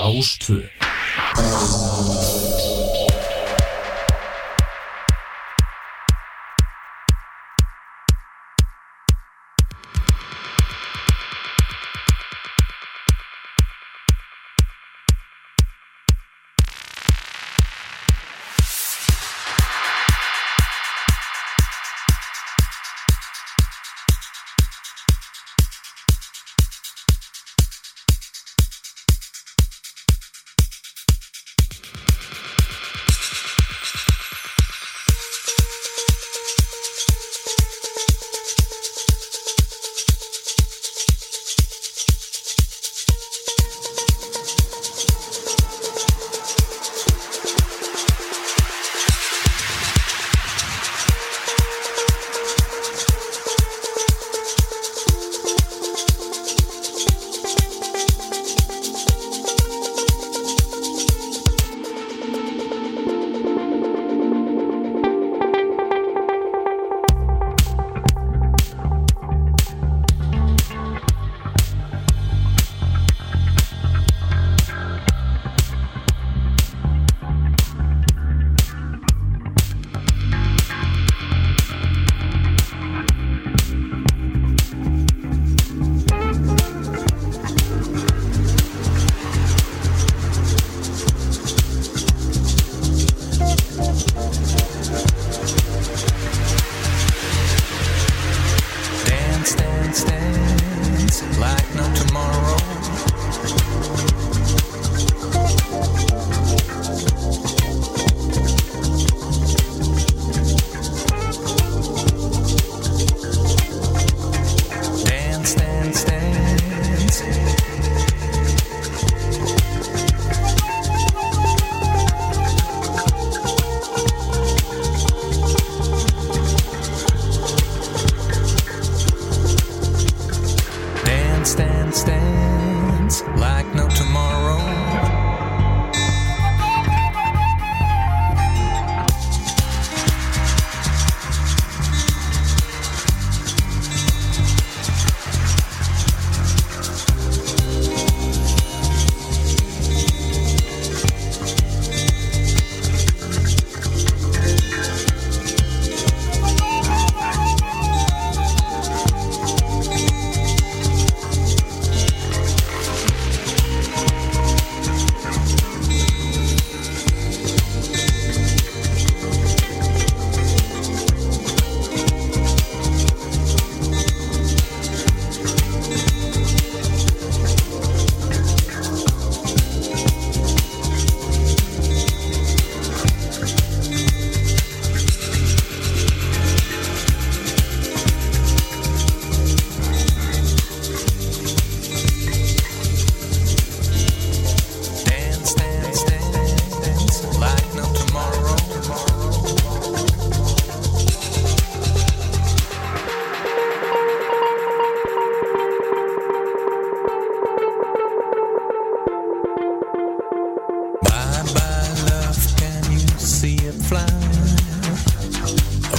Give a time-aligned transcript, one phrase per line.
[0.00, 0.60] Rástvö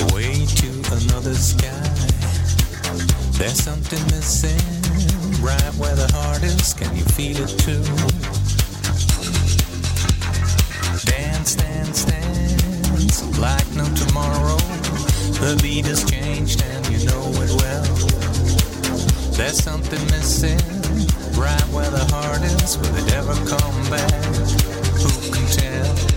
[0.09, 1.68] away to another sky?
[3.38, 4.62] There's something missing
[5.41, 6.74] right where the heart is.
[6.74, 7.84] Can you feel it too?
[11.12, 14.58] Dance, dance, dance like no tomorrow.
[15.41, 17.84] The beat has changed and you know it well.
[19.35, 20.59] There's something missing
[21.34, 22.78] right where the heart is.
[22.78, 24.35] Will it ever come back?
[25.02, 26.10] Who can tell?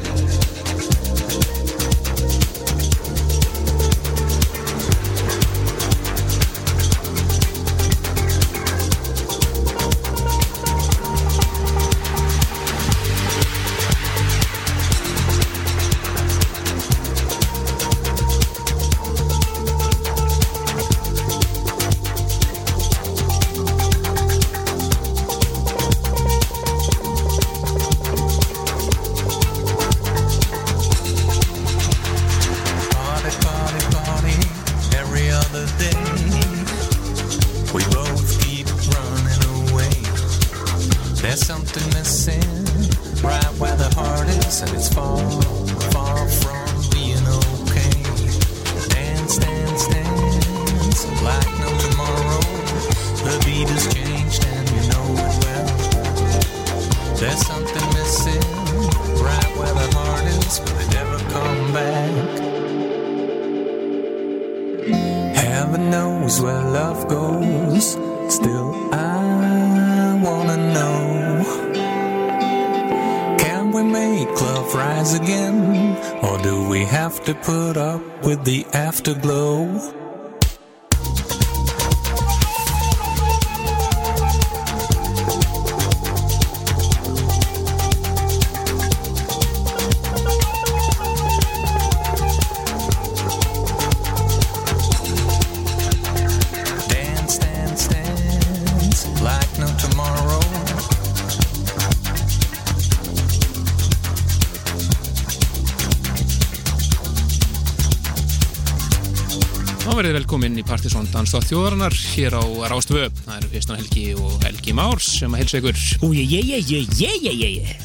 [111.15, 113.05] Danstátt þjóðarinnar hér á Rástvö.
[113.23, 115.77] Það eru Kristján Helgi og Helgi Márs sem að helsa ykkur.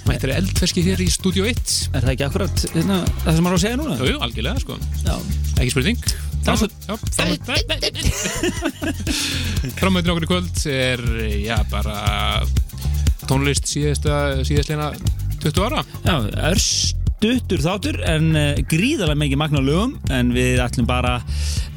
[0.09, 1.75] Mættir eldferski hér í Studio 1.
[1.93, 3.99] Er það ekki akkurat hérna, það sem maður á að segja núna?
[4.01, 4.79] Jú, algjörlega, sko.
[5.05, 5.13] Já.
[5.59, 6.01] Ekki spurning.
[6.39, 6.57] Er
[9.77, 11.03] Framöndin okkur í kvöld er,
[11.43, 11.97] já, bara
[13.29, 14.89] tónlist síðastleina
[15.43, 15.83] 20 ára.
[16.01, 16.15] Já,
[16.49, 21.19] örstuttur þáttur en uh, gríðarlega mikið magna lögum en við ætlum bara,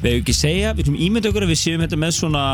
[0.03, 2.45] við hefum ekki segja, við ætlum ímynda okkur að við séum þetta með svona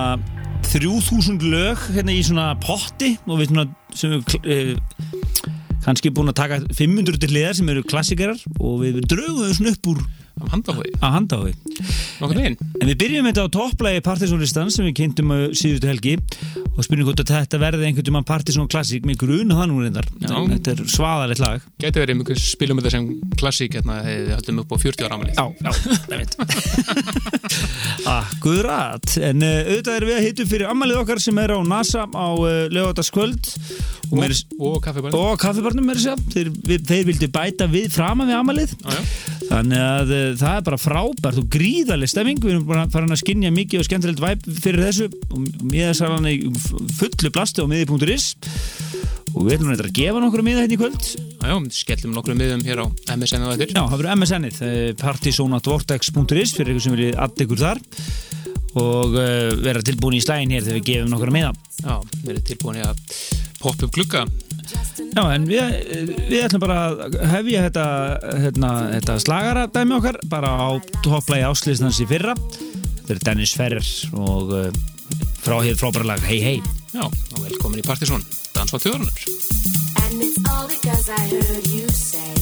[0.70, 3.66] 3000 lög hérna í svona potti og við svona,
[3.98, 5.50] sem við uh,
[5.86, 9.74] kannski búin að taka 500 til liðar sem eru klassikarar og við draugum þau svona
[9.74, 10.04] upp úr
[10.40, 11.52] Á að handahói.
[12.22, 12.56] Nokkur veginn.
[12.80, 16.14] En við byrjum þetta á topplægi Partiðsónlistan sem við kynntum á síðustu helgi
[16.72, 20.08] og spyrjum hvort að þetta verði einhvern tímann Partiðsón klassík með grunu það nú reyndar.
[20.22, 21.66] Þetta er svaðalegt lag.
[21.84, 23.10] Gæti verið mjög spilum með það sem
[23.42, 25.36] klassík hérna, þegar við höldum upp á 40 ára amalið.
[25.36, 25.72] Já, já,
[26.08, 26.34] það veit.
[28.10, 29.16] Akkurat.
[29.22, 32.30] En uh, auðvitað erum við að hitum fyrir ammalið okkar sem er á NASA á
[32.34, 33.52] uh, lögataskvöld
[34.10, 34.78] og,
[35.14, 35.92] Og, kaffibarnum.
[36.34, 36.52] Þeir,
[36.88, 38.76] þeir vildi bæta við framan við ammalið.
[38.82, 39.00] Já.
[39.50, 42.42] Þannig að uh, það er bara frábært og gríðarlega stemming.
[42.44, 46.38] Við erum bara farin að skinja mikið og skemmtilegt væp fyrir þessu og miðasalan í
[47.00, 48.34] fullu plasti á miði.is
[49.40, 51.06] og við ætlum þetta að gefa nokkur miða hérna í kvöld.
[51.40, 53.72] Já, já, skellum nokkru miðum hér á MSN og þetta.
[53.72, 57.82] Já, það verður MSN-ið, eh, partysonatvortex.is fyrir ykkur sem viljið add ykkur þar
[58.78, 61.54] og uh, vera tilbúin í slægin hér þegar við gefum nokkura miða.
[61.80, 63.00] Já, við erum tilbúin í að
[63.64, 64.26] poppa upp glugga.
[65.00, 65.80] Já, en við,
[66.30, 67.86] við ætlum bara að hefja þetta,
[68.44, 70.70] hérna, þetta slagara dæmi okkar bara á
[71.02, 72.36] topplægi áslýstans í fyrra.
[73.08, 74.70] Þetta er Dennis Ferrer og uh,
[75.42, 76.60] frá hér frábæra lag Hei Hei.
[76.94, 78.22] Já, og velkomin í Partisón,
[78.54, 79.20] Þjóðarinnar.
[80.04, 82.34] And it's all because I heard you say.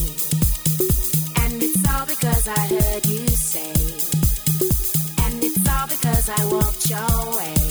[1.44, 3.72] And it's all because I heard you say.
[5.26, 7.67] And it's all because I walked your way.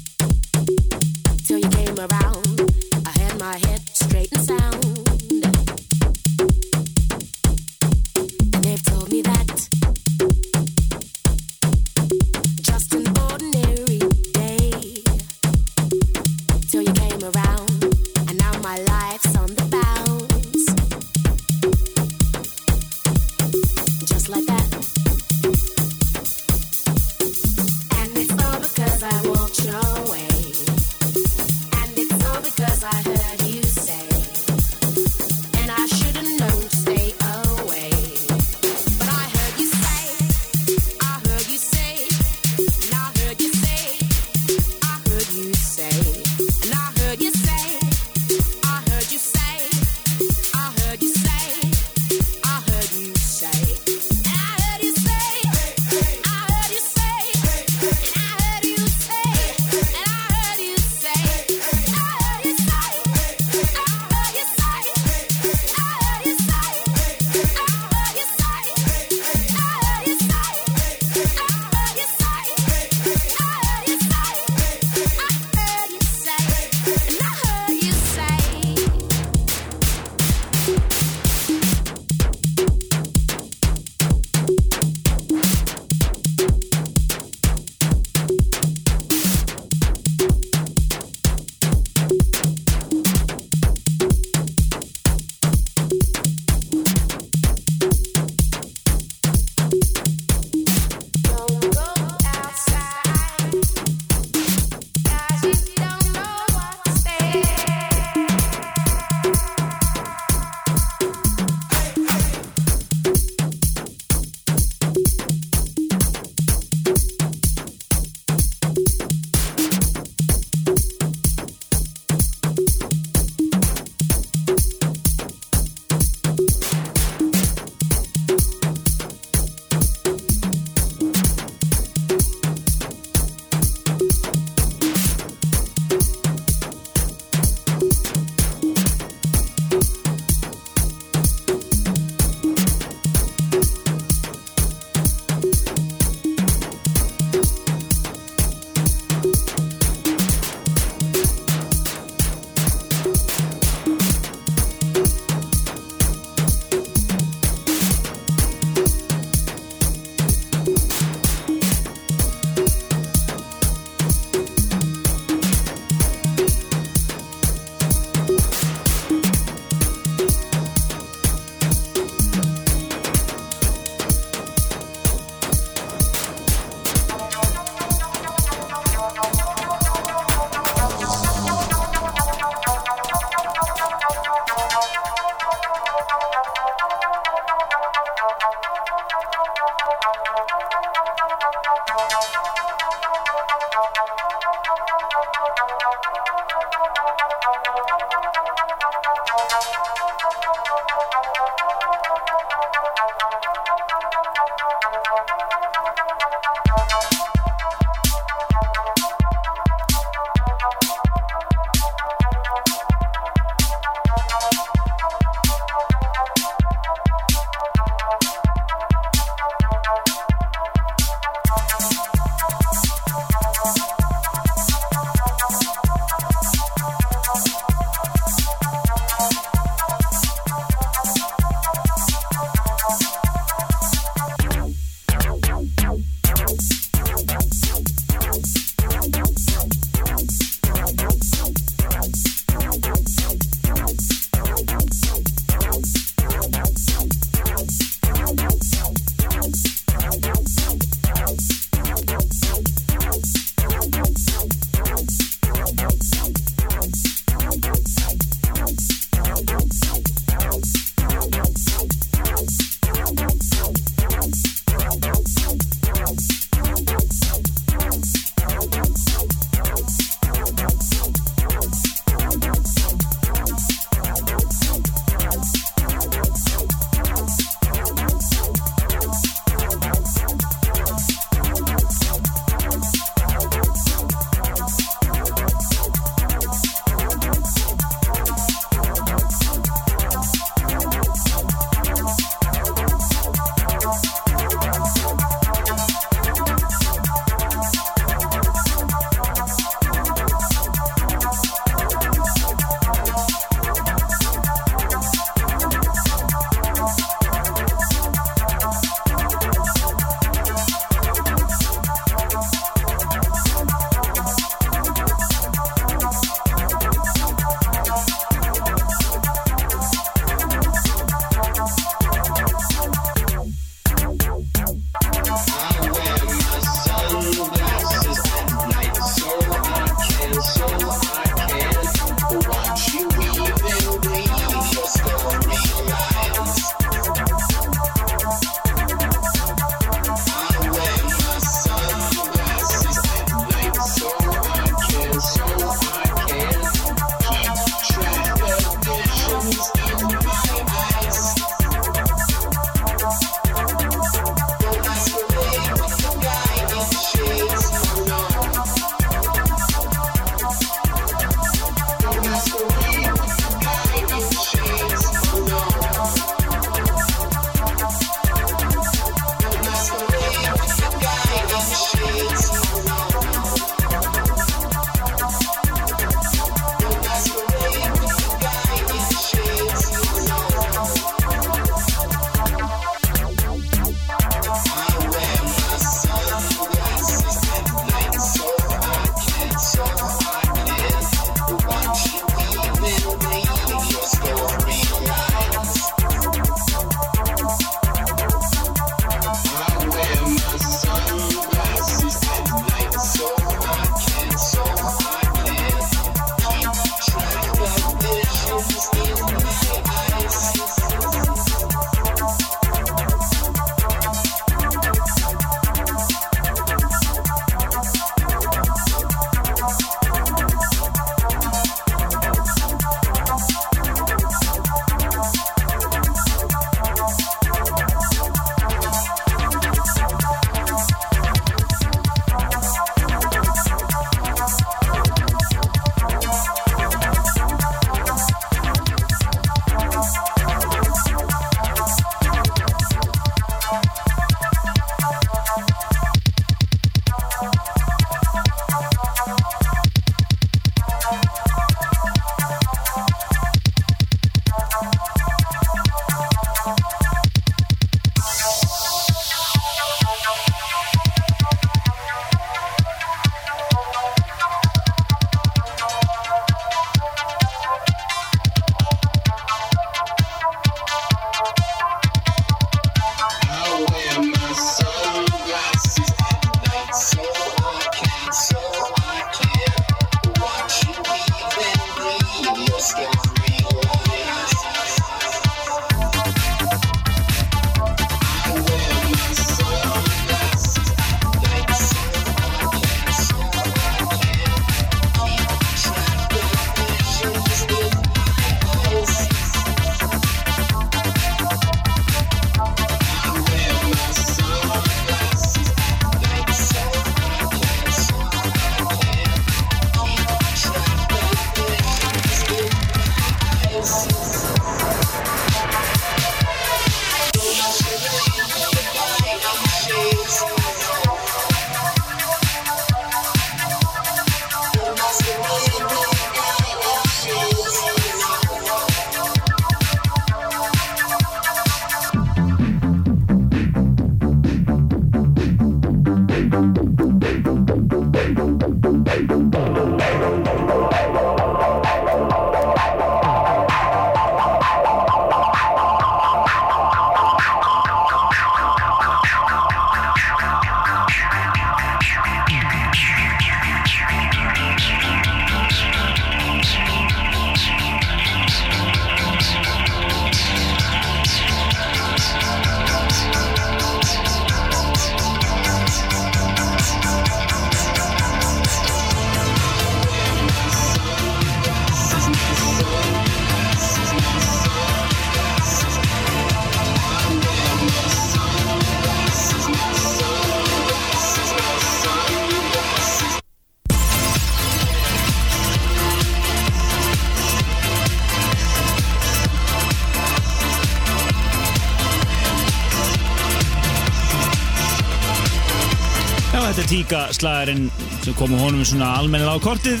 [597.04, 597.88] Þetta tíka slagarinn
[598.24, 600.00] sem kom á honum svona almennilega á kortið.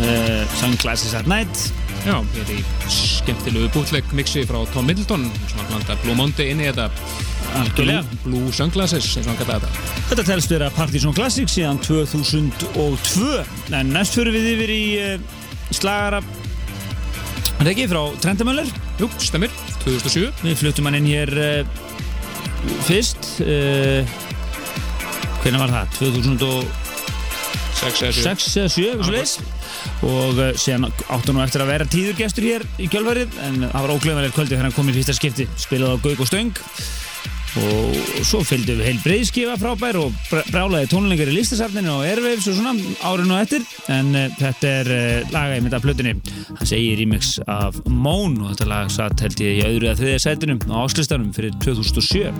[0.00, 1.52] Uh, Sunglasses at Night.
[2.06, 6.62] Já, ég er í skemmtilegu bútleg mixi frá Tom Middleton svona blanda Blue Monday inn
[6.64, 6.88] í þetta.
[7.76, 10.00] Blue, Blue Sunglasses, eins og hann kallaði þetta.
[10.08, 16.24] Þetta telst vera Partizón Classic síðan 2002 en næst fyrir við yfir í uh, slagara.
[17.60, 18.72] Ekki frá Trendamöller?
[19.02, 19.52] Jú, stemmir,
[19.84, 21.82] 2007 Við fluttum hann inn hér uh,
[22.88, 23.34] fyrst
[25.44, 25.86] Hvernig var það?
[26.00, 26.64] 2006
[27.74, 28.24] 6 eða 7
[28.62, 29.34] eða 7 eitthvað svoleiðis.
[30.08, 33.92] og uh, síðan áttu nú eftir að vera tíðurgestur hér í kjölfarið en það var
[33.98, 36.54] óglöðanlega kvöldi þegar hann kom í fyrsta skipti spilaði á Gauk og Stöng.
[37.54, 37.94] Og
[38.26, 42.56] svo fylgdu við heil breiðskifa frábær og br- brjálaði tónlingar í listasafninu og Airwaves og
[42.56, 42.72] svona
[43.06, 43.62] árinu og eftir.
[43.94, 46.16] En uh, þetta er uh, laga í mynda plötunni
[46.48, 50.24] hann segir remix af Moan og þetta lag satt held ég í öðru eða þriðja
[50.26, 52.32] sætunum á áslistanum fyrir 2007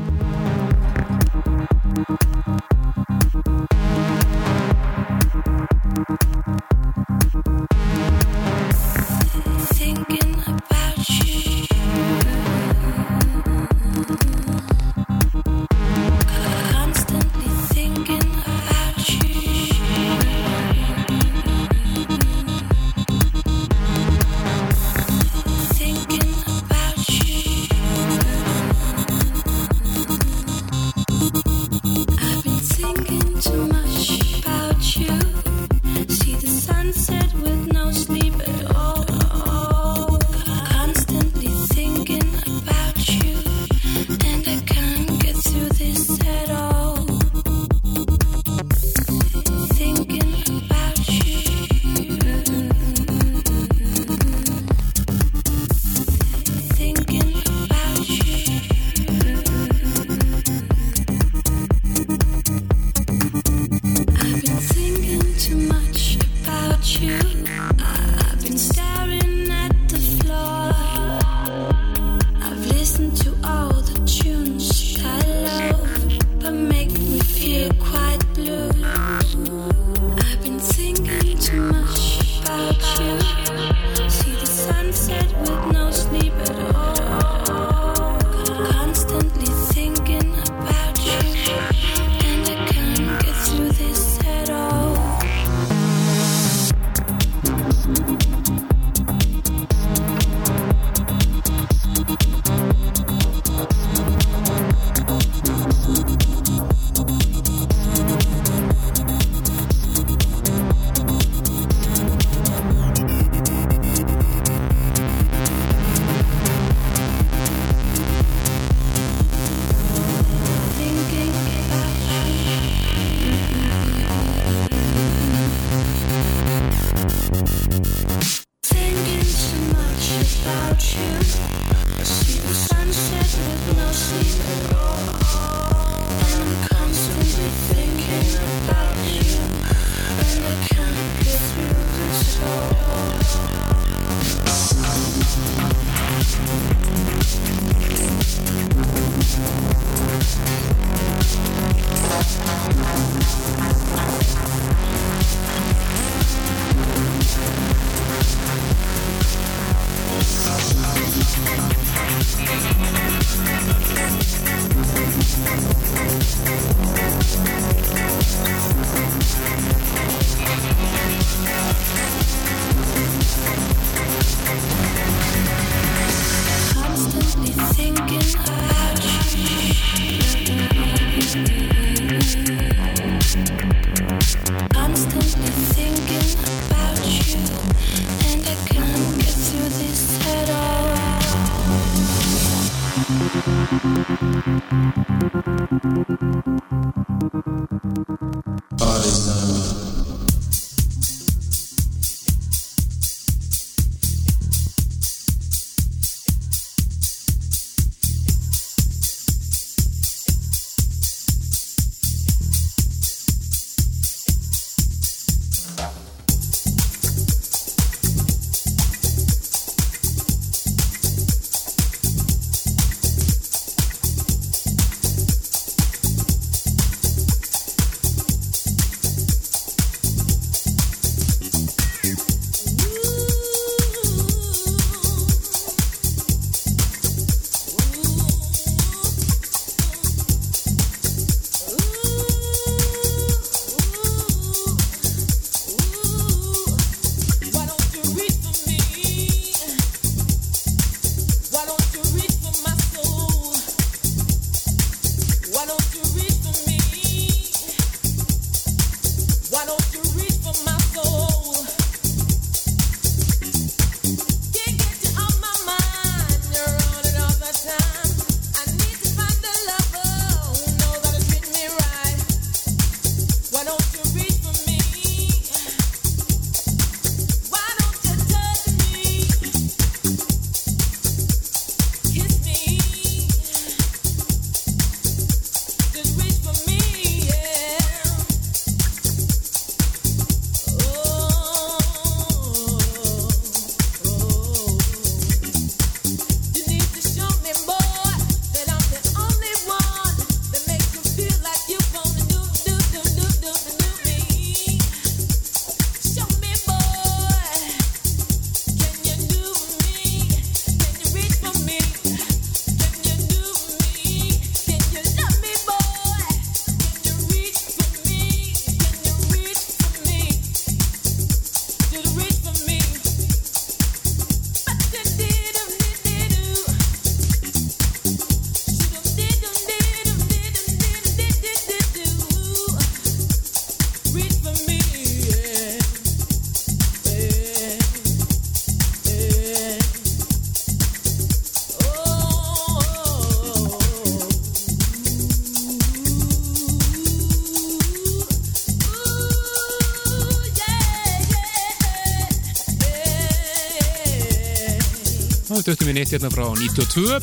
[355.94, 357.20] við neitt hérna frá 92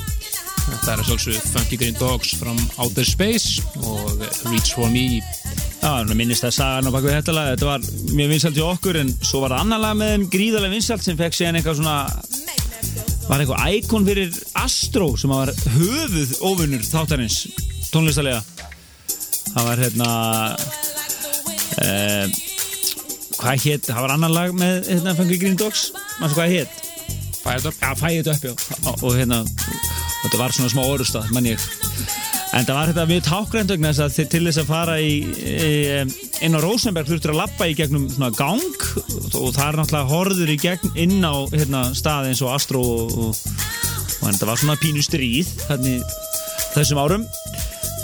[0.61, 5.19] Þetta er sjálfsög Funky Green Dogs from Outer Space og Reach For Me.
[5.81, 7.49] Já, minnist það sagan á baku þetta lag.
[7.55, 11.03] Þetta var mjög vinsalt í okkur en svo var annar lag með þeim gríðarlega vinsalt
[11.03, 11.97] sem fekk síðan eitthvað svona
[13.25, 17.41] var eitthvað íkon fyrir Astro sem var höfuð ofunur þáttarins
[17.91, 18.41] tónlistalega
[19.51, 20.11] það var hérna
[21.81, 22.39] uh,
[23.41, 25.89] hvað hétt það var annar lag með hérna, Funky Green Dogs.
[26.21, 26.80] Maður hvað hétt
[27.51, 28.51] Fired Up Já, fæðið upp, já.
[28.87, 31.63] Og, og hérna, og þetta var svona smá orðustaf, mann ég.
[32.55, 35.71] En það var þetta mjög tákgrænt vegna þess að til þess að fara í, í
[36.45, 38.85] inn á Rosenberg þurftur að lappa í gegnum svona gang
[39.35, 43.15] og, það er náttúrulega horður í gegn inn á hérna, stað eins og Astro og,
[43.19, 43.41] og,
[44.19, 46.05] og þetta var svona pínu stríð þannig
[46.75, 47.25] þessum árum.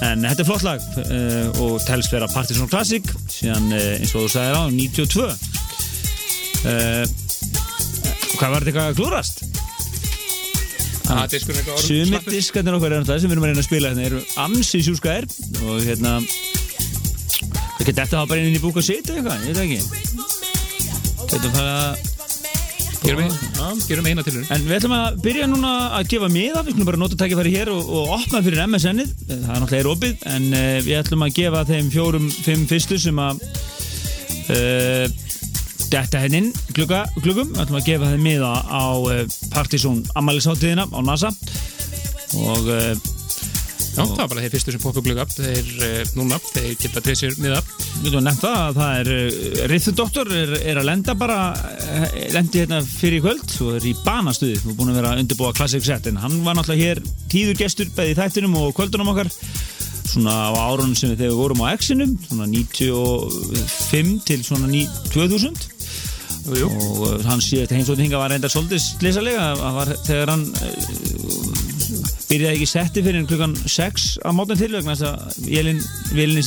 [0.08, 4.28] En þetta er flott lag uh, og telst vera Partisan Classic síðan uh, eins og
[4.28, 5.30] þú sagðir á 92.
[6.68, 7.27] Uh,
[8.38, 9.56] hvað var þetta eitthvað?
[11.08, 13.69] Það er eitthvað orðum Sumir diskarnir okkar er það sem við erum að reyna að
[13.69, 15.30] spila hérna eru amsi sjúskaðir
[15.63, 16.17] og hérna
[17.78, 19.82] við getum þetta bara inn í búk að setja eitthvað, ég veit það ekki.
[21.28, 22.15] Þetta fara að
[23.08, 26.97] Gerum eina tilur En við ætlum að byrja núna að gefa miða, við ætlum bara
[26.97, 30.47] að nota tækifæri hér og, og opna fyrir MSN-ið, það er náttúrulega er opið, en
[30.50, 33.43] uh, við ætlum að gefa þeim fjórum, fimm fyrstu sem að
[34.58, 35.06] uh,
[35.92, 39.22] detta hennin glugga, gluggum, við ætlum að gefa þeim miða á uh,
[39.54, 41.32] Partizón ammælisháttíðina á NASA.
[42.38, 43.13] Og uh,
[43.98, 47.22] Já, það var bara þeir fyrstu sem poppa glugga Þeir, uh, núna, þeir geta treyð
[47.22, 51.38] sér miða við ætlum að nefna að það er Riffudoktor er, er að lenda bara
[52.36, 55.56] lendi hérna fyrir kvöld og er í banastuði, við erum búin að vera að undirbúa
[55.58, 59.34] Classic Set en hann var náttúrulega hér tíður gestur bæði í þættinum og kvöldunum okkar
[60.12, 65.74] svona á árunum sem við þegar vorum á X-inum svona 95 til svona ní- 2000
[66.48, 66.67] Jú, jú.
[66.72, 69.48] og uh, hann sé þetta heimsóttin hinga var reyndar svolítið slisalega
[70.08, 71.58] þegar hann uh,
[72.30, 75.82] byrjaði ekki setti fyrir klukkan 6 á mótnum til vegna þess að vélinn,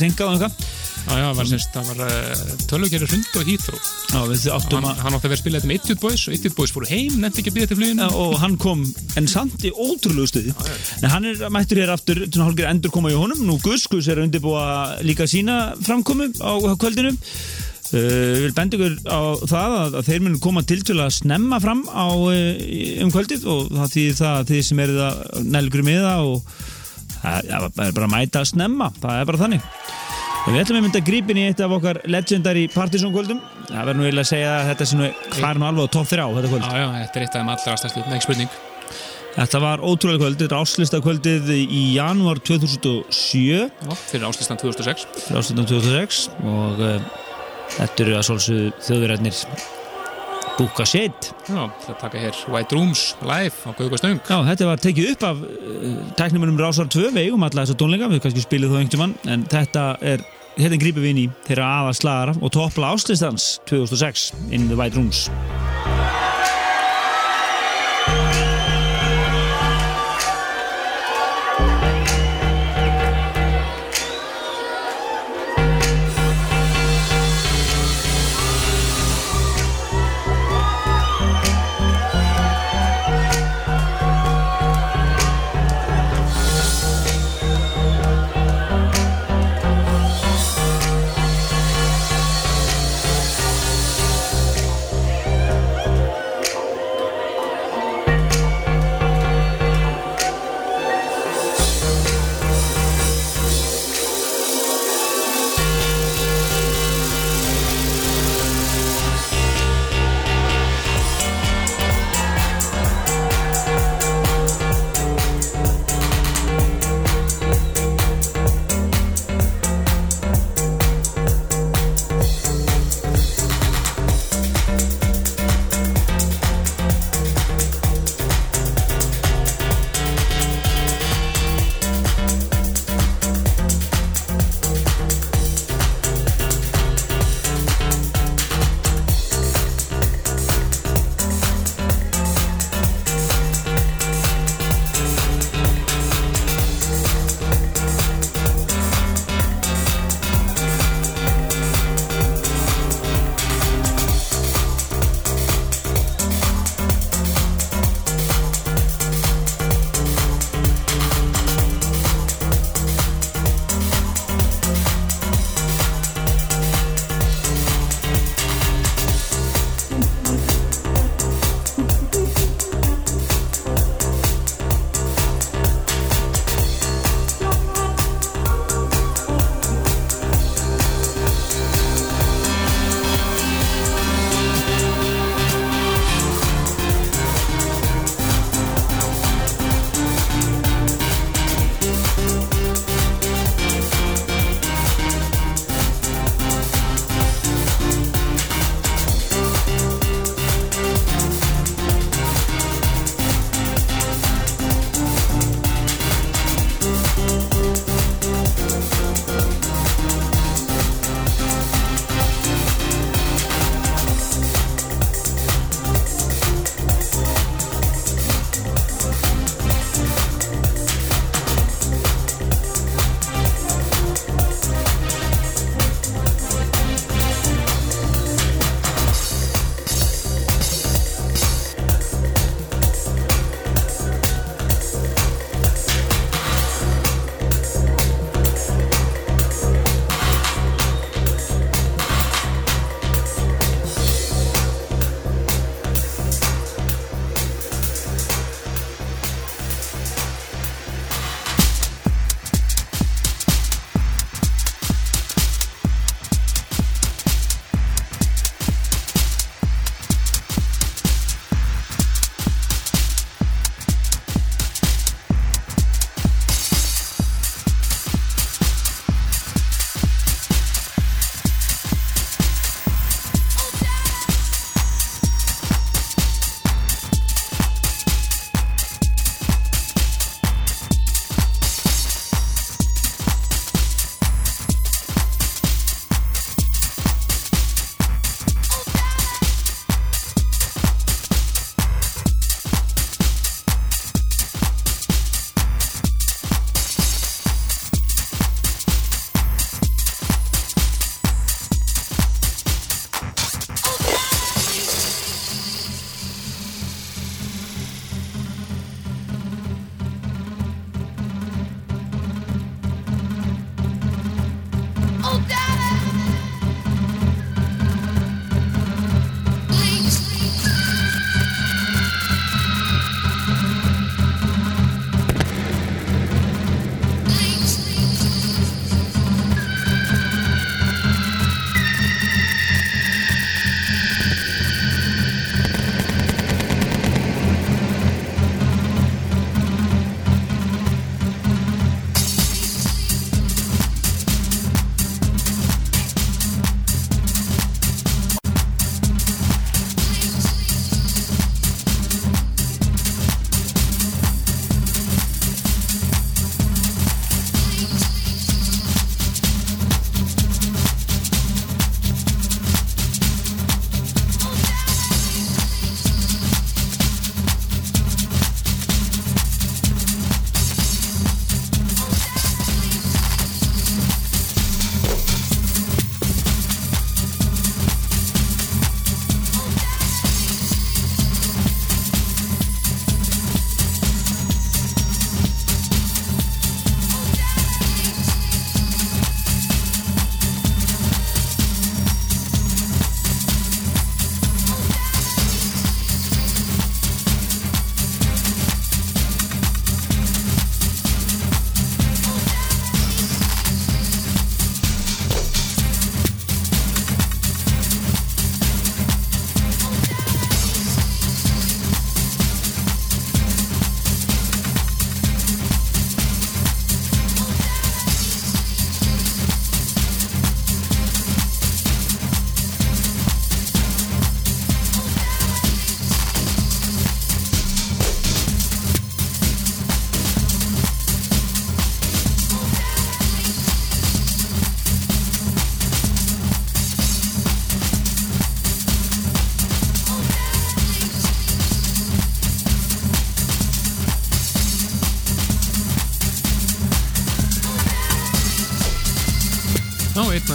[0.01, 0.53] senkað og eitthvað
[1.01, 3.77] Já, já, var semst, það var uh, tölvugjari hrund og hýþró
[4.11, 6.89] hann, hann átti að vera að spila þetta með Idiot Boys og Idiot Boys fóru
[6.91, 8.83] heim, nefndi ekki að byrja til fluginu og hann kom
[9.17, 10.53] en samt í ótrúlegu stuði.
[11.01, 13.41] En hann er mættur hér aftur hálfur endur koma í honum.
[13.47, 14.65] Nú Gus, Gus er að undirbúa
[15.07, 17.15] líka sína framkomu á kvöldinu.
[17.91, 19.19] Uh, við benda ykkur á
[19.51, 22.37] það að, að þeir mun koma til til að snemma fram á uh,
[23.03, 26.55] um kvöldið og það þýðir það að þið sem eru það nælgur miða og
[27.17, 29.67] það það er bara að mæta að snemma það er bara þannig
[30.47, 34.05] við ætlum að mynda grípin í eitt af okkar legendary partysón kvöldum það verður nú
[34.07, 36.65] eiginlega að segja að þetta sé nú farin alveg á topp 3 þetta kvöld.
[36.65, 38.55] Já, já, þetta er eitt af þeim allra stærstu, ekki spurning.
[39.31, 45.05] Þetta var ótrúlega kvöld, þetta er áslista kvöldið í janúar 2007 Já, fyrir áslistan 2006
[45.27, 46.97] fyrir áslista 2006 og uh,
[47.77, 49.39] þetta eru að svolsögðu þjóðverðarnir
[50.57, 54.19] búka sitt Já, það taka hér White Rooms live á Gaukastöng.
[54.23, 58.11] Já, þetta var tekið upp af uh, tæknumunum Rásar 2, við eigum alla þessa tónleika
[58.11, 60.25] við kannski spilið þó einhvern mann en þetta er,
[60.59, 65.27] hérna grípum við inn í þeirra aðarslagara og toppla áslistans 2006 in the White Rooms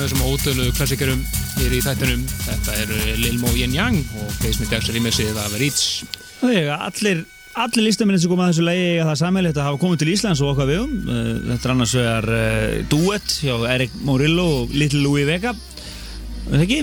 [0.07, 1.23] þessum ódölu klassikarum
[1.57, 2.21] hér í þættinum.
[2.47, 6.05] Þetta er Lil Mo Yin Yang og Basement Jaxx remixið af Reach.
[6.39, 7.23] Þegar allir,
[7.59, 10.43] allir listamennin sem kom að þessu lægi eiga það sammeilegt að hafa komið til Íslands
[10.45, 10.93] og okkar vegum.
[11.09, 15.57] Uh, Þetta er annars vegar uh, duett hjá Erik Morillo og Little Louis Vega.
[16.47, 16.81] Er það ekki?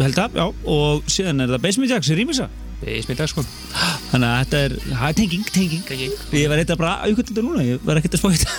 [0.00, 0.46] Held að, já.
[0.76, 2.48] Og síðan er það Basement Jaxx rýmisa.
[2.80, 3.44] Basement Jaxx, sko.
[4.06, 6.12] Þannig að þetta er, það er tenging, tenging.
[6.36, 8.54] Ég var eitthvað bara auðvitað þetta núna, ég var ekkert að spóita.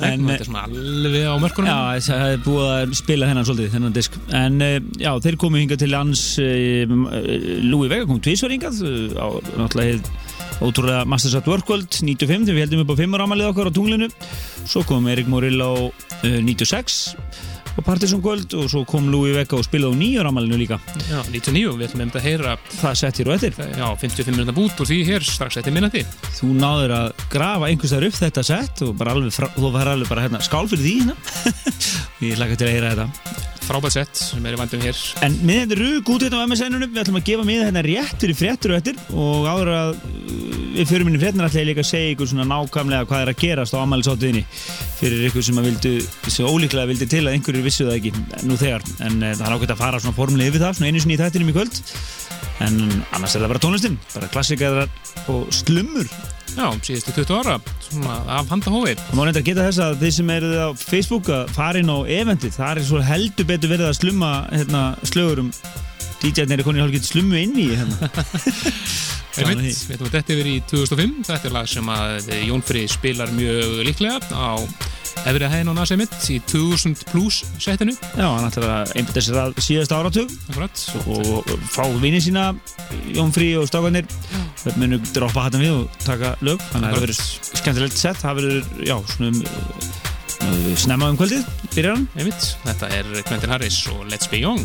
[0.00, 1.68] En, þetta er svona alveg á mörkunum.
[1.68, 5.60] Já, það er búið að spila þennan svolítið, þennan disk En uh, já, þeir komu
[5.60, 6.96] hingað til hans uh,
[7.66, 8.80] Louis Vega kom tvísvar hingað
[9.20, 9.26] á
[9.60, 10.10] náttúrulega hið
[10.60, 13.76] ótrúlega Masters at Work World 95 þegar við heldum upp á 5 ámalið okkar á
[13.76, 14.10] tunglinu
[14.64, 17.00] Svo kom Erik Morillo uh, 96
[17.76, 20.80] og Partisan Gold og svo kom Louis Vega og spilaði á nýjur ámalinu líka.
[21.08, 23.60] Já, 99, við ætlum að heyra Það sett hér og eftir.
[23.76, 26.04] Já, 55 minúta bút og því hér strax eftir minnati.
[26.38, 30.10] Þú náður að grafa einhvers þar upp þetta sett og bara alveg, þú var alveg
[30.10, 31.16] bara hérna skál fyrir því hérna.
[32.30, 34.98] Ég hlaka til að heyra þetta Frábært sett sem er í vandum hér.
[35.22, 38.24] En miðan er rúg út hérna á MSN-unum, við ætlum að gefa miða hérna rétt
[38.24, 38.96] fyrir fréttur og eftir.
[39.14, 42.48] Og áður að uh, við fyrir minni fréttina ætla ég líka að segja ykkur svona
[42.50, 44.42] nákvæmlega hvað er að gerast á ammælisáttuðinni
[44.98, 45.94] fyrir ykkur sem að vildu,
[46.26, 48.88] sem ólíklega vildi til að einhverjir vissu það ekki nú þegar.
[49.06, 51.22] En uh, það er ágætt að fara svona formulega yfir það svona einu sinni í
[51.22, 51.80] þættinum í kvöld.
[52.66, 52.82] En
[53.14, 54.90] annars er það bara tónlistin, bara klassikarar
[55.30, 56.10] og slummur
[56.56, 58.94] Já, síðustu 20 ára, svona af handahói.
[58.98, 61.92] Það má reynda að geta þess að þið sem eruð á Facebook að fara inn
[61.92, 65.52] á eventið, það er svo heldur betur verið að slumma hérna, slögurum
[66.20, 68.10] DJ-arnir er konið hálfgett slummu inn í hérna.
[69.40, 69.72] Einmitt, því.
[69.72, 71.12] við ætlum að þetta yfir í 2005.
[71.30, 74.50] Þetta er lag sem að Jón Frey spilar mjög líklega á
[75.28, 77.94] Efri hæðin og nasa mitt í 2000 plus setinu.
[78.16, 80.34] Já, hann ætlar að einbæta sér að síðasta áratug.
[80.50, 80.84] Akkurat.
[81.06, 82.46] og fá vinið sína
[83.14, 84.08] Jón Frí og Stákanir
[84.64, 86.62] við munum droppa hattan við og taka lög.
[86.72, 87.22] Þannig að það verður
[87.62, 89.42] skemmtilegt sett það verður, já, svona um,
[90.50, 92.08] uh, snemma um kvöldið, byrjar hann.
[92.68, 94.64] Þetta er Quentin Harris og Let's Be Young.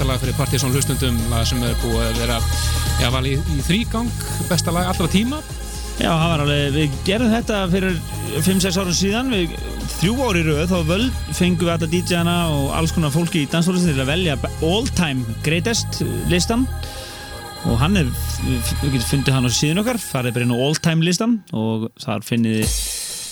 [0.00, 2.36] Þetta lag fyrir Partizón hlustundum sem er búið að vera
[3.02, 5.40] já, val í, í þrýgang besta lag allra tíma.
[6.00, 7.98] Já, það var alveg, við gerðum þetta fyrir
[8.46, 9.52] 5-6 árum síðan, við,
[9.98, 13.92] þrjú ári rauð, þá völd fengum við alla DJ-ana og alls konar fólki í dansfólksins
[13.92, 14.38] til að velja
[14.70, 16.00] all time greatest
[16.32, 16.64] listan.
[17.68, 18.08] Og hann er,
[18.40, 21.90] við getum fundið hann á síðan okkar, farið bara inn á all time listan og
[22.00, 22.64] þar finnið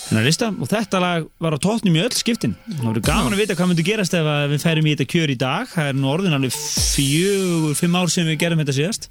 [0.09, 2.55] og þetta lag var á tóttnum í öll skiptin.
[2.65, 5.37] Það voru gaman að vita hvað myndi gerast ef við færum í þetta kjör í
[5.39, 9.09] dag, það er nú orðin alveg fjögur, fimm ár sem við gerum þetta síðast.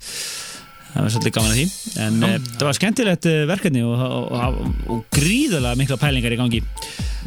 [0.89, 1.67] Það var svolítið gaman að því.
[2.05, 6.41] En e, það var skemmtilegt eh, verkefni og, og, og, og gríðalega mikla pælingar í
[6.41, 6.63] gangi.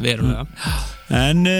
[0.02, 0.44] Verulega.
[1.22, 1.58] En e,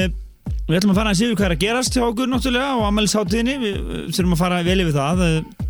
[0.67, 3.59] við ætlum að fara að séu hvað er að gerast hjá okkur náttúrulega á ammælisháttíðinni
[3.63, 5.23] við við þurfum að fara vel yfir það.
[5.29, 5.62] Eh,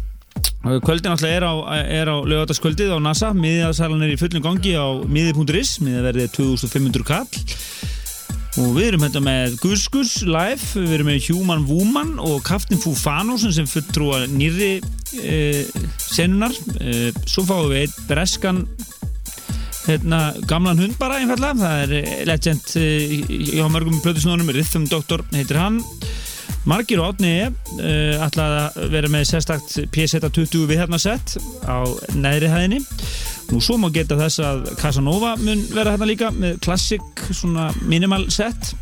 [0.63, 3.33] kvöldin alltaf er á, á lögataskvöldið á NASA.
[3.35, 7.43] Miðaðsalan er í fullum gangi á miði.is miðaverðið er 2500 kall.
[8.61, 13.55] Og við erum hérna með Guskus live, við erum með Human Woman og Kaftin Fufanosen
[13.57, 14.75] sem fulltrúa nýri
[15.17, 15.65] e,
[15.97, 18.61] senunar e, svo fáum við einn breskan
[19.87, 22.87] hérna, gamlan hund bara einfallega, það er legend e,
[23.57, 25.81] hjá mörgum plötusnónum Rhythm Doctor heitir hann
[26.69, 31.37] Margir og Átni uh, ætla að vera með sérstakt P-Z20 viðhærnarsett
[31.67, 31.83] á
[32.15, 32.81] neðri hæðinni.
[33.51, 37.25] Nú svo má geta þess að Casanova mun vera hérna líka með klassik
[37.83, 38.73] minimal set.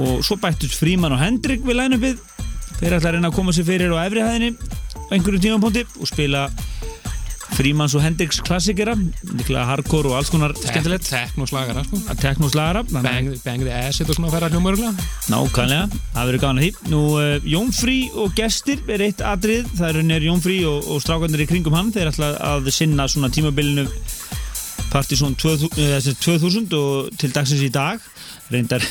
[0.00, 2.20] Og svo bættust Fríman og Hendrik við lænupið
[2.78, 6.08] þeir ætla að reyna að koma sér fyrir á efri hæðinni á einhverju tímapunkti og
[6.08, 6.46] spila
[7.52, 11.08] Frímans og Hendriks klassikera líklega hardcore og alls konar skemmtilegt.
[11.10, 12.00] teknoslagara sko.
[12.20, 14.92] teknoslagara bang, bang the acid og svona færa hljómaurugla
[15.32, 16.70] Nákvæmlega, það verður gana því.
[16.92, 21.44] Nú, uh, Jónfrí og gestir er eitt atrið Það er raunir Jónfrí og, og strákarnir
[21.44, 21.92] í kringum hann.
[21.94, 23.86] Þeir ætla að sinna svona tímabilinu
[24.92, 28.00] Partizón 2000, uh, 2000 og til dagsins í dag
[28.56, 28.84] reyndar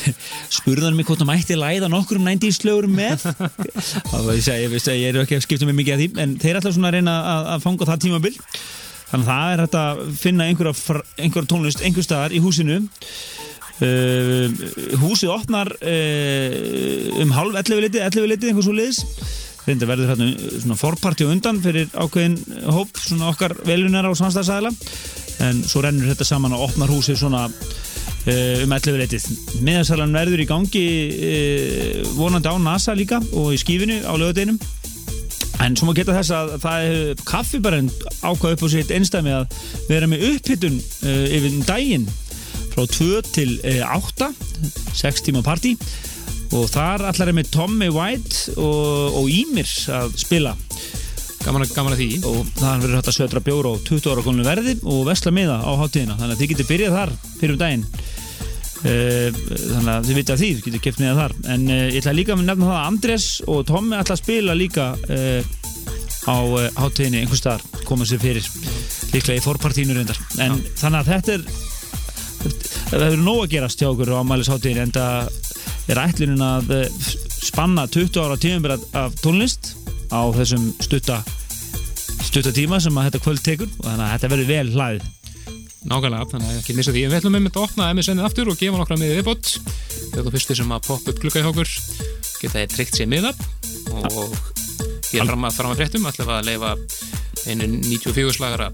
[0.58, 4.76] spurðan mig hvort það mætti læða nokkur um 90's slögurum með og ég segi, ég,
[4.76, 7.18] ég, er ekki að skipta mig mikið að því en þeir ætla svona að reyna
[7.32, 8.34] að, að fanga það tímabil.
[9.12, 12.82] Þannig að það er hægt að finna einhverja, einhverja tónlist einhver staðar í húsinu.
[13.82, 14.52] Uh,
[15.00, 19.00] húsið opnar uh, um halv 11 litið 11 litið, einhvers svo liðis
[19.66, 20.28] reyndar verður hérna
[20.62, 22.36] svona forparti og undan fyrir ákveðin
[22.74, 24.72] hóp, svona okkar velunar á samstagsæðila
[25.46, 27.46] en svo rennur þetta saman og opnar húsið svona
[28.22, 29.24] um 11 leitið.
[29.66, 34.60] Miðarsalan verður í gangi uh, vonandi á NASA líka og í skífinu á lögadeginum
[35.62, 37.90] en svo má geta þess að það er kaffibarinn
[38.26, 39.58] ákvað upp á sitt einstæmi að
[39.90, 42.06] vera með upphittun uh, yfir daginn
[42.72, 43.50] frá 2 til
[43.84, 44.30] 8
[44.96, 45.74] 6 tíma partí.
[46.52, 50.52] Og þar allar er með Tommy White og, og Ímir að spila.
[51.42, 52.08] Gaman, að- því.
[52.28, 55.58] Og það verður hægt að södra bjóra á 20 ára koninu verði og vesla miða
[55.64, 56.18] á hátíðina.
[56.20, 57.86] Þannig að þið getur byrjað þar fyrir um daginn
[58.82, 61.34] þannig að þið vitið að því þið getur keft miða þar.
[61.54, 64.56] En uh, ég ætla líka að nefna það að Andrés og Tommi ætla að spila
[64.58, 65.52] líka uh,
[66.26, 66.36] á
[66.78, 68.48] hátíðinni einhvers staðar, koma sér fyrir
[69.12, 70.18] líklega í forpartínu reyndar.
[70.42, 71.46] En þannig að þetta er
[72.92, 76.74] það hefur nóg að gerast hjá okkur á ámælisháttíðinni en það er ætlunin að
[77.42, 79.72] spanna 20 ára tímum af tónlist
[80.14, 81.22] á þessum stutta
[82.22, 83.74] stutta tíma sem að þetta kvöld tekur.
[83.80, 85.10] Og þannig að þetta verður vel hlaðið
[85.88, 87.04] nákvæmlega, þannig að ekki missa því.
[87.04, 89.52] En við ætlum einmitt að opna MSN-ið aftur og gefa nokkra miðið viðbót.
[90.12, 91.72] Þetta er fyrstu sem að poppa upp klukka í okkur.
[92.42, 93.32] Geta þið tryggt sér miða
[93.92, 94.36] og
[95.12, 96.08] ég er fram að fram að fréttum.
[96.10, 96.74] Ætlum að leifa
[97.50, 98.70] einu 94 slagara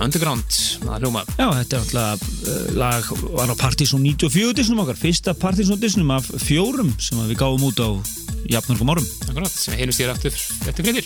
[0.00, 0.56] Underground
[0.88, 1.22] að hljóma.
[1.38, 4.98] Já, þetta er alltaf uh, lag var á Partizón 94 disnum okkar.
[4.98, 7.90] Fyrsta Partizón disnum af fjórum sem við gáum út á
[8.50, 9.06] jafnarkum árum.
[9.28, 11.04] Akkurat, sem heilust ég aftur eftir fréttir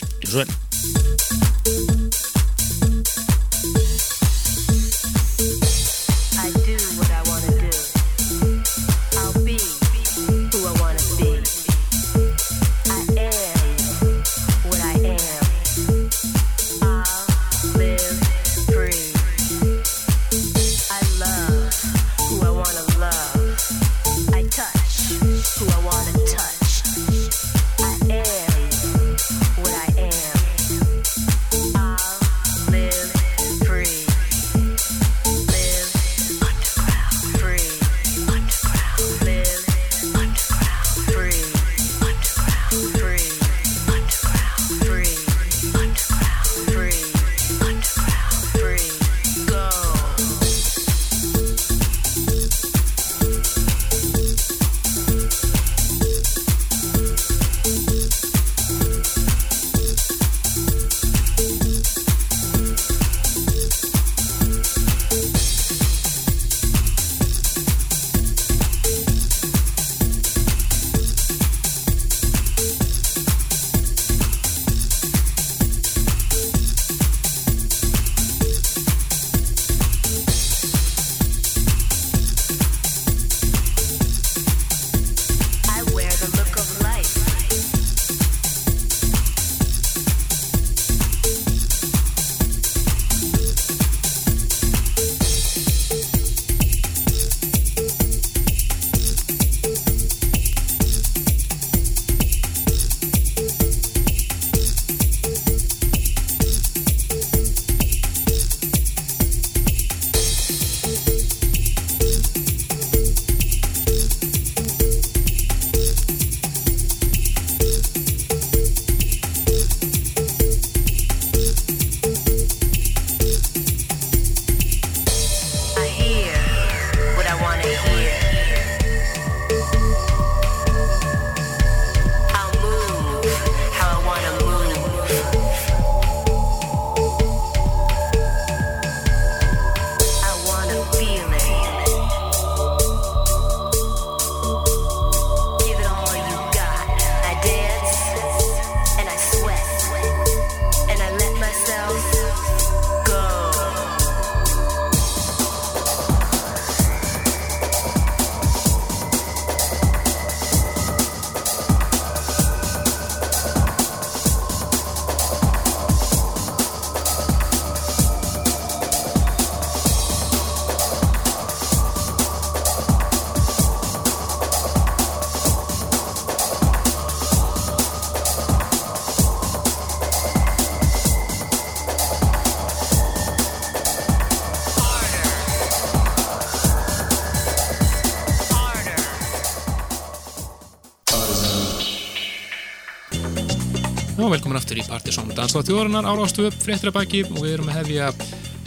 [195.06, 198.12] Danstáð þjóðarinnar árástu upp fréttir að baki og við erum að hefja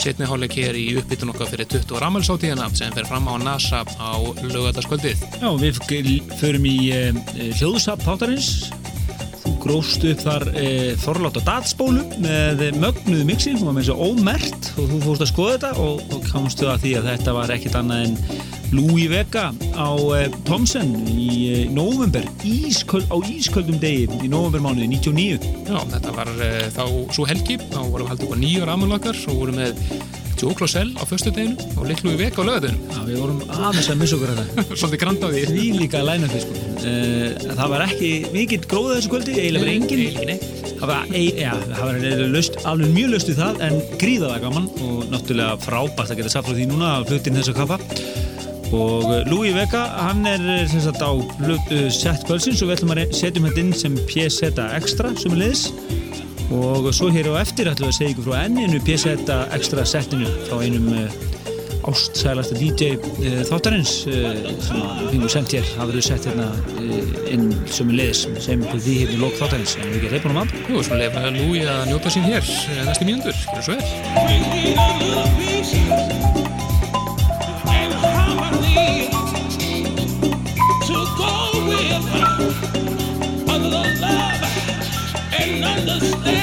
[0.02, 3.84] setni hálfleik hér í uppbytun okkar fyrir 20 ára ammælsáttíðina sem fer fram á NASA
[4.02, 5.26] á lögataskvöldið.
[5.42, 5.82] Já, við
[6.40, 7.02] förum í e,
[7.60, 8.72] hljóðsap þáttarins
[9.42, 10.66] Þú gróst upp þar e,
[11.02, 15.32] Þorlátt og Datsbólu með mögnuðu mixi, hún var með þessu ómert og þú fórst að
[15.32, 18.18] skoða þetta og, og komstu að því að þetta var ekkit annað en
[18.72, 25.78] Louis Vega á e, Thomsen í november, ísköld, á ísköldum degi í novembermánuði 99 Já,
[25.94, 26.84] þetta var uh, þá
[27.16, 29.86] svo helgi, þá vorum við haldið upp á nýjur ammælakar og vorum með
[30.42, 32.82] Joe Closell á föstu deginu og litlu í vek á lögadeginum.
[32.90, 35.44] Já, við vorum aðeins að missa okkur þetta Svolítið grand á því.
[35.52, 36.56] því líka lænandi sko.
[36.82, 40.72] uh, það var ekki mikill gróða þessu kvöldi, eiginlega bara engin Eiginlega nei.
[40.82, 44.70] það var, ei, ja, það var löst, alveg mjög löst við það en gríðaða gaman
[44.88, 47.78] og náttúrulega frábært að geta frá því núna að flutin þessa kappa
[48.72, 52.68] og uh, Louis Vega hann er uh, sem sagt á flut, uh, sett kvöldsins og
[52.70, 54.40] við ætlum að setjum þetta inn sem PZ
[54.78, 55.64] Extra sem er liðs
[56.52, 59.06] og svo hér á eftir ætlum við að segja ykkur frá enninu PZ
[59.56, 60.88] Extra settinu frá einum
[61.90, 62.82] ástsælasta DJ
[63.50, 65.66] þáttarins sem að við semt hér.
[65.74, 66.48] Það verður sett hérna
[67.32, 69.74] inn sem er liðs sem ykkur því hérna í lók þáttarins.
[69.80, 73.04] En við ekki reypunum að Jú, svo lefa Lúi að njóta sín hér eh, næstu
[73.10, 73.36] mínútur.
[73.50, 73.86] Gjörðu svo vel.
[81.82, 84.44] live under the love
[85.40, 86.41] and understand.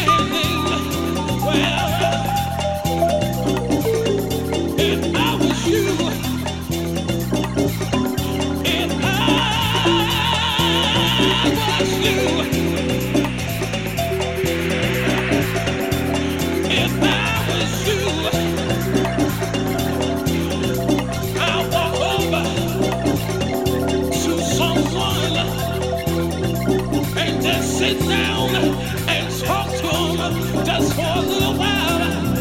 [27.89, 32.37] Sit down and talk to him just for a little while.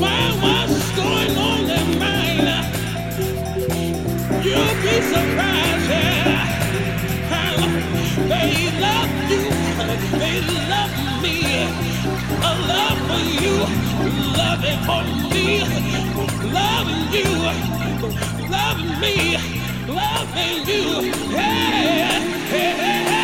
[0.00, 2.78] Find what's going on in mind.
[4.44, 6.68] You'll be surprised, yeah.
[8.30, 8.52] They
[8.86, 9.44] love you,
[10.20, 10.36] they
[10.70, 11.36] love me.
[12.30, 13.56] A love for you,
[14.38, 15.02] love it for
[15.34, 15.46] me.
[16.54, 17.30] Loving you,
[18.50, 19.16] loving me,
[19.88, 21.12] loving you.
[21.36, 22.20] Hey,
[22.50, 23.19] hey, hey.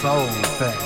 [0.00, 0.28] Soul
[0.60, 0.78] thing.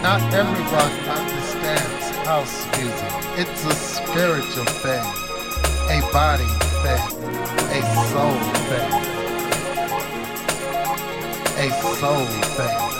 [0.00, 3.12] Not everyone understands house music.
[3.36, 5.06] It's a spiritual thing,
[5.90, 6.46] a body
[6.84, 7.02] thing,
[7.74, 7.82] a
[8.12, 8.38] soul
[8.70, 8.92] thing,
[11.58, 12.95] a soul thing.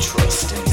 [0.00, 0.65] Trust in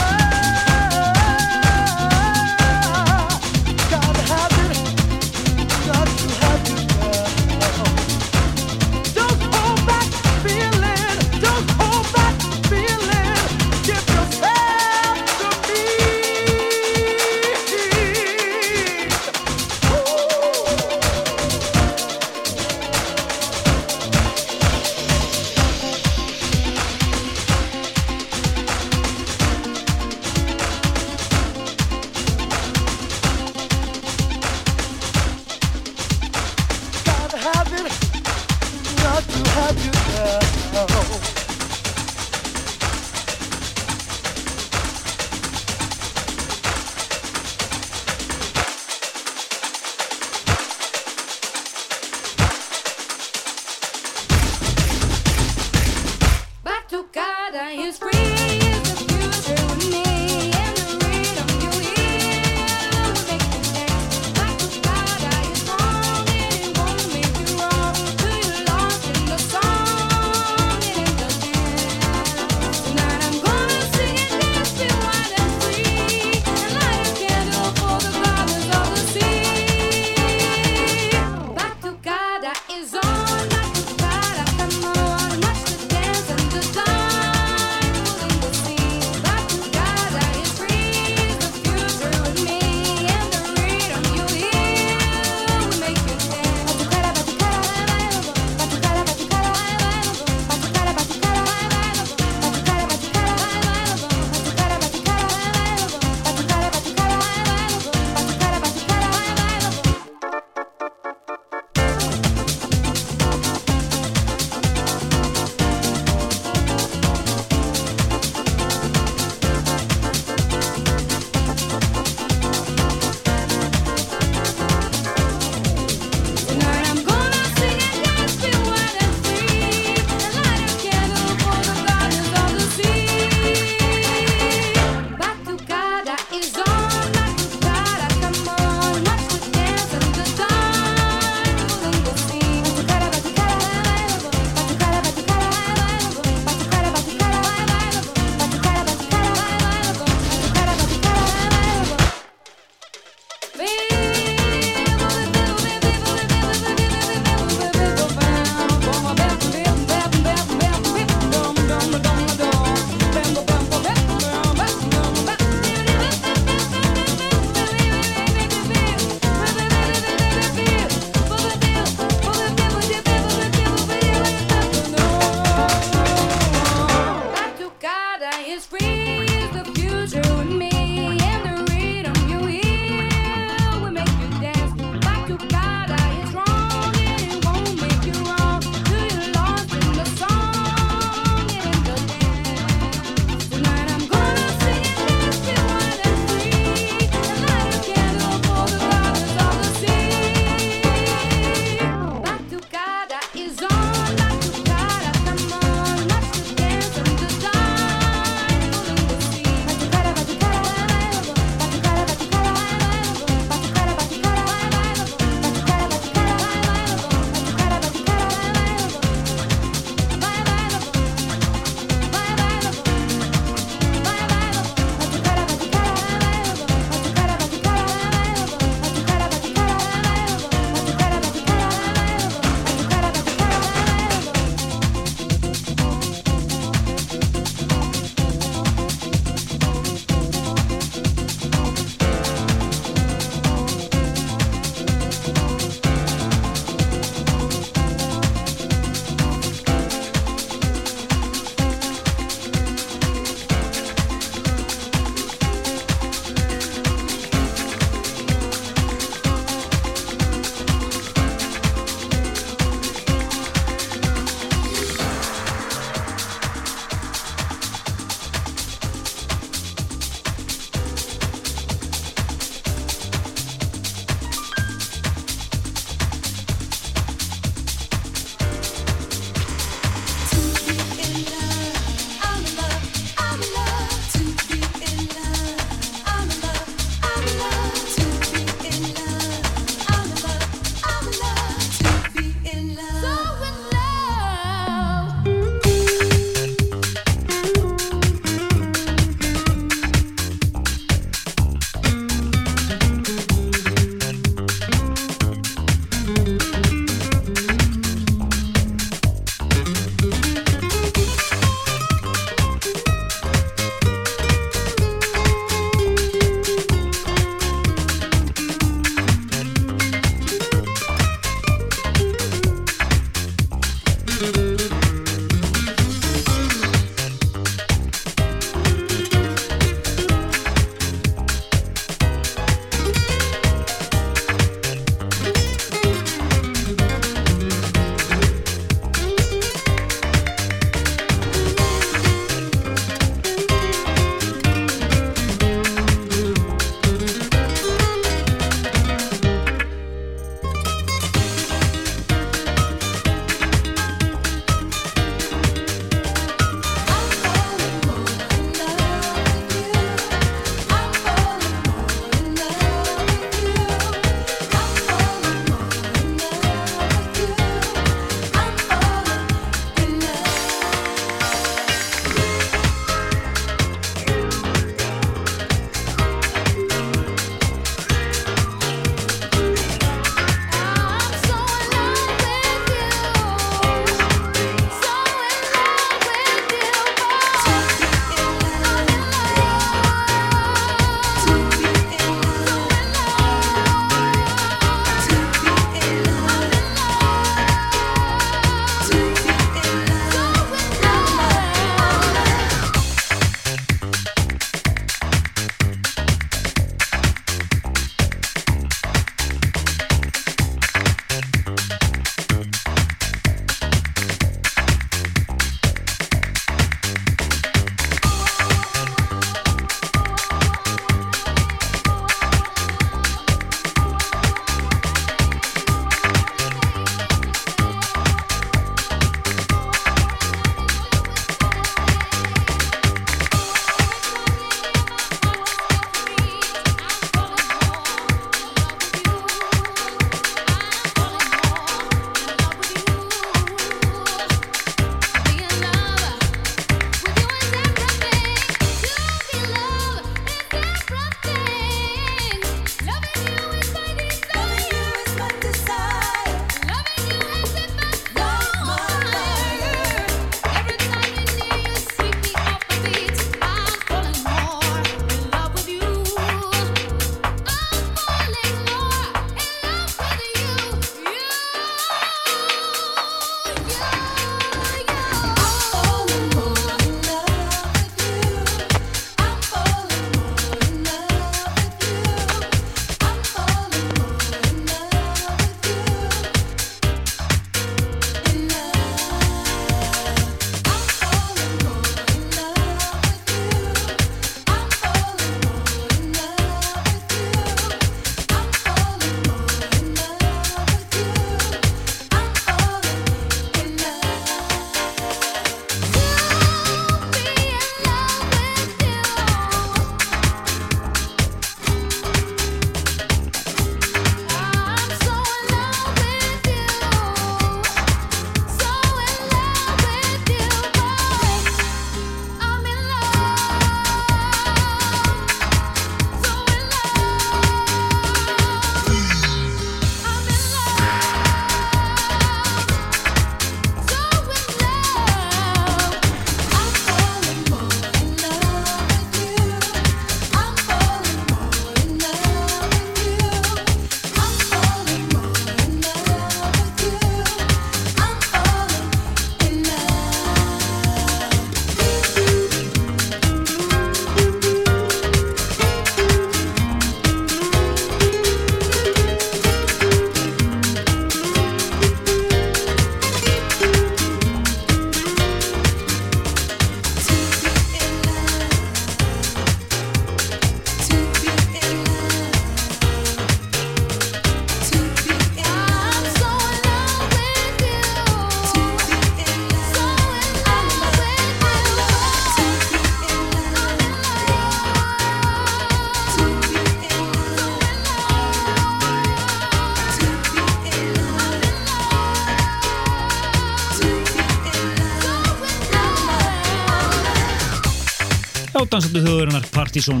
[598.74, 600.00] dansandi þjóðurinnar Partizón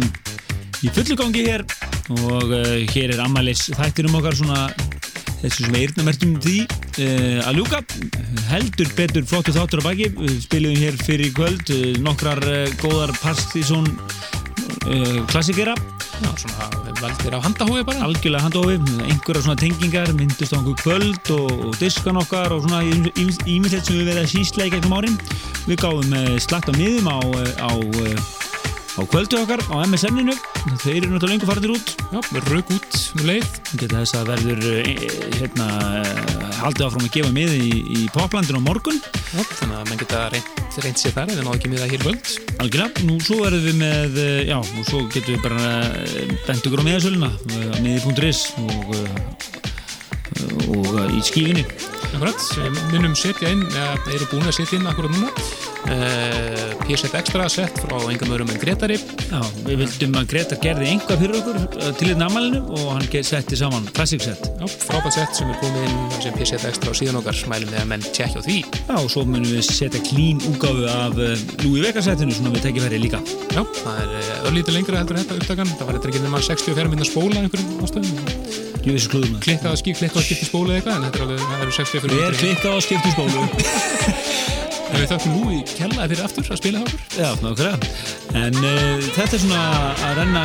[0.82, 1.62] í fullu gangi hér.
[2.10, 4.64] Og uh, hér er ammælis þættir um okkar svona
[5.44, 7.80] þessu sem eirnamertum því uh, að ljúka.
[8.50, 10.10] Heldur betur flottu þáttur á baki.
[10.18, 12.42] Við spilum hér fyrir kvöld uh, nokkrar
[12.82, 13.86] góðar Partizón
[15.30, 15.72] klassikera.
[16.20, 16.66] Já, svona
[17.00, 18.04] valdir á handahói bara.
[18.04, 18.76] algjörlega handófi,
[19.06, 23.96] einhverja svona tengingar myndust á einhver kvöld og, og diskan okkar og svona ímyndilegt sem
[23.96, 25.18] við verðum að sísla í gegnum árin.
[25.64, 27.18] Við gáðum slatt á miðum á,
[27.64, 27.70] á,
[28.94, 30.34] á kvöldu okkar á MSN-inu
[30.82, 31.94] þeir eru náttúrulega lengur farinir út.
[32.14, 33.48] Já, rauk út um leið.
[33.80, 34.90] geta þess að verður uh,
[35.38, 35.66] hérna,
[36.00, 39.00] uh, haldið áfram að gefa mið í, í poplandinu á morgun.
[39.34, 41.98] Já, þannig að menn geta reynt, reynt sér þar ef það náðu ekki miða hér
[41.98, 42.32] í kvöld.
[42.62, 45.66] algjörlega, nú svo verðum við með uh, já, og svo getum við bara
[46.46, 47.30] bent ykkur á miðasöluna
[47.82, 48.96] miði.is og
[50.70, 51.64] og uh, í skífinni
[52.14, 55.32] Akkurat, við munum setja inn, eða eru búin að setja inn akkurat núna
[55.90, 60.88] uh, PSF Extra sett frá engum öðrum en Gretari Já, við vildum að Greta gerði
[60.92, 64.48] einhvað fyrir okkur uh, til þetta amalinu og hann setti saman classic set.
[64.60, 67.80] Já, frábært sett sem er komið inn sem PSF Extra á síðan okkar mælum við
[67.82, 71.34] að menn tjekkja á því Já, og svo munum við setja clean úgáfu af uh,
[71.64, 73.22] Louis Vega setinu svona við tekja verið líka.
[73.54, 77.08] Já, það er örlítið lengra heldur þetta upptakan það var eitthvað ekki nema 64 minna
[77.08, 82.26] spóla einhverjum ástöðum klikkað að skipta spóla eða eitthvað en þetta er eru 64 Við
[82.26, 84.60] er í- klikkað á skiptisbólu.
[84.94, 87.88] En við þökkum nú í kjallaði fyrir aftur að spila hjá okkur Já, nákvæmlega.
[88.38, 89.62] En uh, þetta er svona
[90.06, 90.44] að renna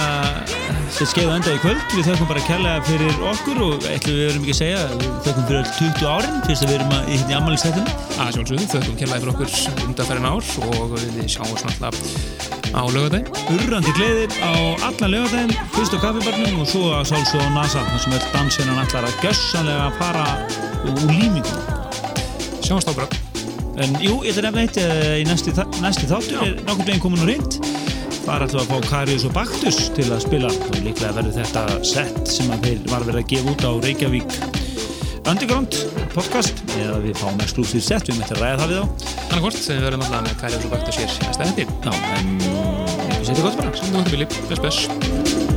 [0.95, 1.83] sér skeið og enda í kvöld.
[1.93, 5.47] Við þökkum bara kærlega fyrir okkur og eitthvað við verum ekki að segja, við þökkum
[5.51, 7.95] fyrir öll 20 árin fyrst að við erum að, í hérna í ammælistættinu.
[8.17, 13.55] að sjálfsögðu, þökkum kjallaði fyrir okkur undanferðin ár og við sjáum oss náttúrulega á lögadaginn
[13.55, 14.53] Urrandi gleðir á
[14.89, 18.83] alla lögadaginn, fyrst á kaffibarnum og svo að sálsög á NASA, þar sem öll dansinnan
[18.83, 20.27] allar að gössanlega fara
[20.89, 21.65] úr límingum.
[22.61, 23.28] Sjáumst á bara
[23.79, 27.03] En jú, ég ætla að nefna eitt eh, í næsti, næsti þáttur er nokkur veginn
[27.03, 27.59] komin úr reynd.
[28.25, 30.51] Þar ætlum við að fá Karius og Baktus til að spila.
[30.51, 34.35] Og líklega verður þetta sett sem að þeir var verið að gefa út á Reykjavík
[35.23, 35.79] Underground
[36.11, 36.59] podcast.
[36.75, 39.13] Eða við fáum exclusive set, við möttum að ræða það við þá.
[39.19, 43.29] Þannig hvort, við verðum alltaf með Kæri og Bakta sér næsta hætti Já, en við
[43.29, 43.77] setjum gott bara.
[43.79, 45.48] Sem þú hundur vilji, bless bless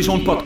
[0.00, 0.39] Partizón podcast